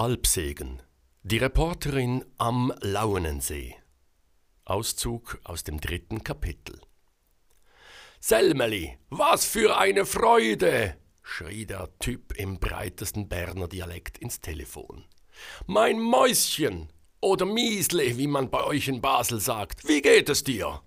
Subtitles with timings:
[0.00, 0.80] Alpsegen.
[1.24, 3.76] Die Reporterin am Lauenensee.
[4.64, 6.80] Auszug aus dem dritten Kapitel.
[8.18, 10.96] Selmeli, was für eine Freude!
[11.20, 15.04] schrie der Typ im breitesten Berner Dialekt ins Telefon.
[15.66, 16.88] Mein Mäuschen
[17.20, 20.80] oder Miesle, wie man bei euch in Basel sagt, wie geht es dir?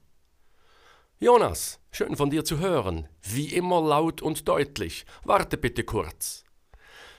[1.19, 5.05] Jonas, schön von dir zu hören, wie immer laut und deutlich.
[5.23, 6.42] Warte bitte kurz.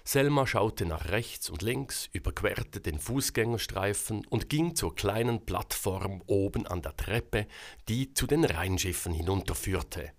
[0.06, 6.66] Selma schaute nach rechts und links, überquerte den Fußgängerstreifen und ging zur kleinen Plattform oben
[6.66, 7.46] an der Treppe,
[7.88, 10.12] die zu den Rheinschiffen hinunterführte.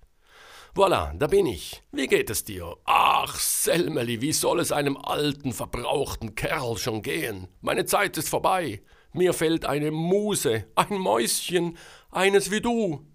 [0.73, 1.83] Voilà, da bin ich.
[1.91, 2.75] Wie geht es dir?
[2.83, 7.47] Ach, Selmeli, wie soll es einem alten, verbrauchten Kerl schon gehen?
[7.61, 8.81] Meine Zeit ist vorbei.
[9.13, 11.77] Mir fehlt eine Muse, ein Mäuschen,
[12.11, 13.05] eines wie du.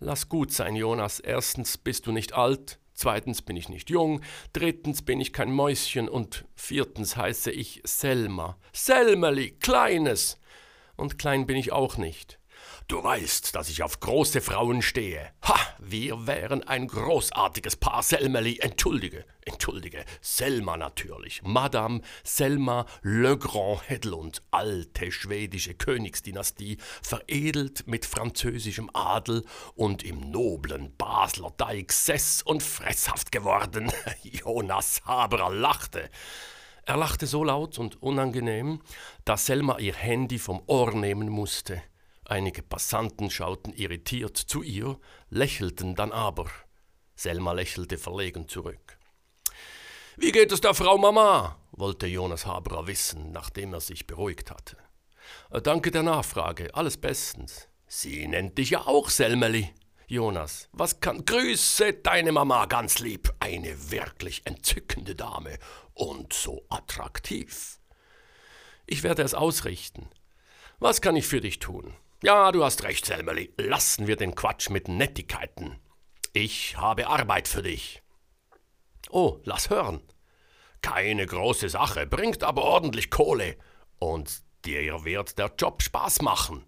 [0.00, 1.20] Lass gut sein, Jonas.
[1.20, 4.22] Erstens bist du nicht alt, Zweitens bin ich nicht jung,
[4.54, 8.58] drittens bin ich kein Mäuschen und viertens heiße ich Selma.
[8.72, 10.40] Selmeli, Kleines!
[10.96, 12.40] Und klein bin ich auch nicht.
[12.88, 15.30] Du weißt, dass ich auf große Frauen stehe.
[15.46, 18.58] Ha, wir wären ein großartiges Paar, Selmeli.
[18.60, 20.04] Entschuldige, entschuldige.
[20.20, 21.42] Selma natürlich.
[21.42, 30.94] Madame Selma Le Grand Hedlund, alte schwedische Königsdynastie, veredelt mit französischem Adel und im noblen
[30.96, 33.92] Basler Deich sess- und fresshaft geworden.
[34.22, 36.10] Jonas Haberer lachte.
[36.84, 38.80] Er lachte so laut und unangenehm,
[39.24, 41.82] dass Selma ihr Handy vom Ohr nehmen musste.
[42.28, 44.98] Einige Passanten schauten irritiert zu ihr,
[45.30, 46.50] lächelten dann aber.
[47.14, 48.98] Selma lächelte verlegen zurück.
[50.16, 51.56] Wie geht es der Frau Mama?
[51.70, 54.76] wollte Jonas Haberer wissen, nachdem er sich beruhigt hatte.
[55.50, 57.68] Äh, danke der Nachfrage, alles bestens.
[57.86, 59.72] Sie nennt dich ja auch Selmeli.
[60.08, 61.24] Jonas, was kann.
[61.24, 63.32] Grüße deine Mama ganz lieb.
[63.38, 65.58] Eine wirklich entzückende Dame
[65.94, 67.78] und so attraktiv.
[68.86, 70.08] Ich werde es ausrichten.
[70.78, 71.94] Was kann ich für dich tun?
[72.26, 73.54] Ja, du hast recht, Selmerli.
[73.56, 75.78] Lassen wir den Quatsch mit Nettigkeiten.
[76.32, 78.02] Ich habe Arbeit für dich.
[79.10, 80.00] Oh, lass hören.
[80.82, 83.54] Keine große Sache, bringt aber ordentlich Kohle.
[84.00, 86.64] Und dir wird der Job Spaß machen.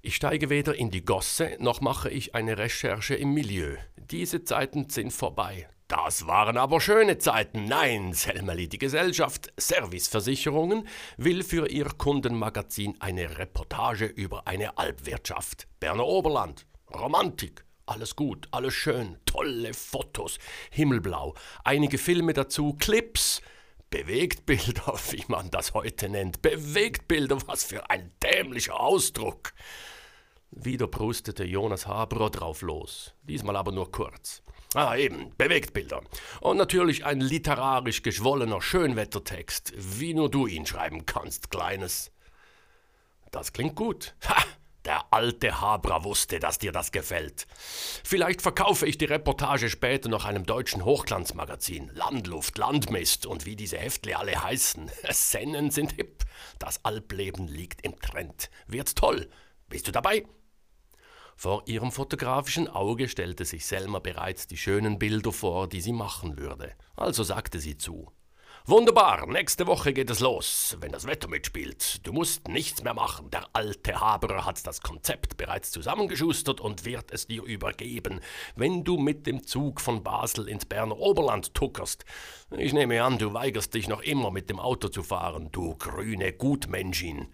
[0.00, 3.78] Ich steige weder in die Gosse, noch mache ich eine Recherche im Milieu.
[3.96, 5.68] Diese Zeiten sind vorbei.
[5.88, 7.64] Das waren aber schöne Zeiten.
[7.64, 15.68] Nein, Selmerli, die Gesellschaft Serviceversicherungen will für ihr Kundenmagazin eine Reportage über eine Alpwirtschaft.
[15.80, 16.66] Berner Oberland.
[16.94, 17.64] Romantik.
[17.86, 20.38] Alles gut, alles schön, tolle Fotos,
[20.70, 21.34] Himmelblau,
[21.64, 23.42] einige Filme dazu, Clips,
[23.90, 26.40] Bewegtbilder, wie man das heute nennt.
[26.40, 29.52] Bewegtbilder, was für ein dämlicher Ausdruck.
[30.56, 34.42] Wieder prustete Jonas Haberer drauf los, diesmal aber nur kurz.
[34.74, 36.02] Ah, eben, Bewegtbilder.
[36.40, 42.12] Und natürlich ein literarisch geschwollener Schönwettertext, wie nur du ihn schreiben kannst, Kleines.
[43.32, 44.14] Das klingt gut.
[44.28, 44.44] Ha!
[44.84, 47.46] Der alte Habra wusste, dass dir das gefällt.
[48.04, 51.90] Vielleicht verkaufe ich die Reportage später noch einem deutschen Hochglanzmagazin.
[51.94, 54.90] Landluft, Landmist und wie diese Heftle alle heißen.
[55.10, 56.24] Sennen sind hip.
[56.58, 58.50] Das Alpleben liegt im Trend.
[58.66, 59.30] Wird's toll.
[59.68, 60.24] Bist du dabei?
[61.36, 66.38] Vor ihrem fotografischen Auge stellte sich Selma bereits die schönen Bilder vor, die sie machen
[66.38, 66.72] würde.
[66.96, 68.12] Also sagte sie zu.
[68.66, 72.06] Wunderbar, nächste Woche geht es los, wenn das Wetter mitspielt.
[72.06, 73.28] Du musst nichts mehr machen.
[73.28, 78.20] Der alte Haberer hat das Konzept bereits zusammengeschustert und wird es dir übergeben,
[78.56, 82.06] wenn du mit dem Zug von Basel ins Berner Oberland tuckerst.
[82.56, 86.32] Ich nehme an, du weigerst dich noch immer mit dem Auto zu fahren, du grüne
[86.32, 87.28] Gutmenschin.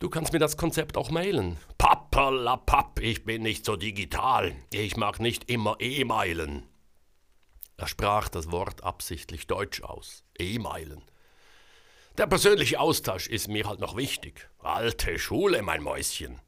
[0.00, 1.58] Du kannst mir das Konzept auch mailen.
[1.76, 4.56] Pappalapapp, ich bin nicht so digital.
[4.72, 6.66] Ich mag nicht immer E-Mailen.
[7.76, 10.24] Er sprach das Wort absichtlich deutsch aus.
[10.38, 11.02] E-Mailen.
[12.16, 14.48] Der persönliche Austausch ist mir halt noch wichtig.
[14.58, 16.40] Alte Schule, mein Mäuschen.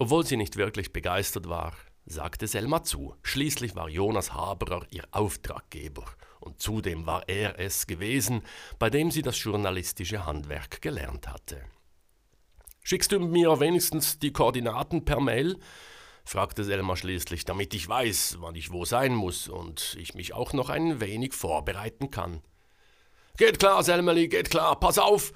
[0.00, 1.74] Obwohl sie nicht wirklich begeistert war,
[2.06, 3.14] sagte Selma zu.
[3.22, 6.04] Schließlich war Jonas Haberer ihr Auftraggeber
[6.40, 8.42] und zudem war er es gewesen,
[8.80, 11.62] bei dem sie das journalistische Handwerk gelernt hatte.
[12.88, 15.58] Schickst du mir wenigstens die Koordinaten per Mail?
[16.24, 20.52] fragte Selma schließlich, damit ich weiß, wann ich wo sein muss und ich mich auch
[20.52, 22.42] noch ein wenig vorbereiten kann.
[23.38, 25.32] Geht klar, Selmeli, geht klar, pass auf!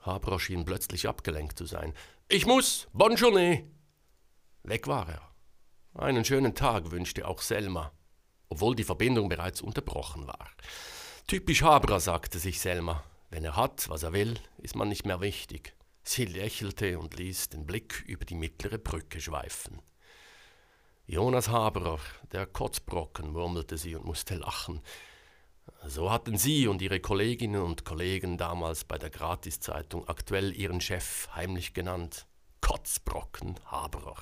[0.00, 1.94] Haberer schien plötzlich abgelenkt zu sein.
[2.26, 3.62] Ich muss, bonne journée!
[4.64, 5.22] Weg war er.
[5.94, 7.92] Einen schönen Tag wünschte auch Selma,
[8.48, 10.50] obwohl die Verbindung bereits unterbrochen war.
[11.28, 13.04] Typisch Haberer, sagte sich Selma.
[13.30, 15.77] Wenn er hat, was er will, ist man nicht mehr wichtig.
[16.10, 19.82] Sie lächelte und ließ den Blick über die mittlere Brücke schweifen.
[21.06, 22.00] Jonas Haberer,
[22.32, 24.80] der Kotzbrocken, murmelte sie und musste lachen.
[25.84, 31.28] So hatten Sie und Ihre Kolleginnen und Kollegen damals bei der Gratiszeitung aktuell Ihren Chef
[31.34, 32.26] heimlich genannt.
[32.62, 34.16] Kotzbrocken Haberer.